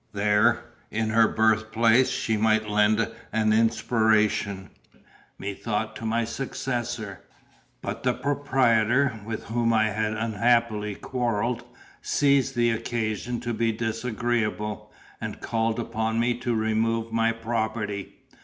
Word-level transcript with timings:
There, 0.13 0.63
in 0.89 1.11
her 1.11 1.27
birthplace, 1.27 2.09
she 2.09 2.35
might 2.35 2.67
lend 2.67 3.07
an 3.31 3.53
inspiration, 3.53 4.71
methought, 5.37 5.95
to 5.97 6.07
my 6.07 6.25
successor. 6.25 7.21
But 7.83 8.01
the 8.01 8.15
proprietor, 8.15 9.19
with 9.23 9.43
whom 9.43 9.71
I 9.73 9.91
had 9.91 10.13
unhappily 10.13 10.95
quarrelled, 10.95 11.63
seized 12.01 12.55
the 12.55 12.71
occasion 12.71 13.39
to 13.41 13.53
be 13.53 13.71
disagreeable, 13.71 14.91
and 15.21 15.39
called 15.39 15.77
upon 15.79 16.19
me 16.19 16.33
to 16.39 16.55
remove 16.55 17.11
my 17.11 17.31
property. 17.31 18.15